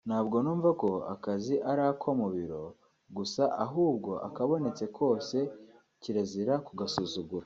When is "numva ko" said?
0.43-0.89